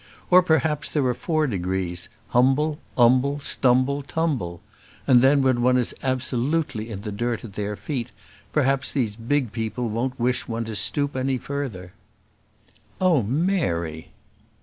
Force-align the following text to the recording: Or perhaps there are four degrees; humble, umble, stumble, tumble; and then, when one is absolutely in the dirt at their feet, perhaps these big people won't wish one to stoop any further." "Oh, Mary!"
Or 0.31 0.41
perhaps 0.41 0.89
there 0.89 1.05
are 1.05 1.13
four 1.13 1.45
degrees; 1.45 2.09
humble, 2.29 2.79
umble, 2.97 3.39
stumble, 3.39 4.01
tumble; 4.01 4.63
and 5.05 5.21
then, 5.21 5.43
when 5.43 5.61
one 5.61 5.77
is 5.77 5.93
absolutely 6.01 6.89
in 6.89 7.01
the 7.01 7.11
dirt 7.11 7.43
at 7.43 7.53
their 7.53 7.75
feet, 7.75 8.11
perhaps 8.51 8.91
these 8.91 9.15
big 9.15 9.51
people 9.51 9.89
won't 9.89 10.19
wish 10.19 10.47
one 10.47 10.65
to 10.65 10.75
stoop 10.75 11.15
any 11.15 11.37
further." 11.37 11.93
"Oh, 12.99 13.21
Mary!" 13.21 14.09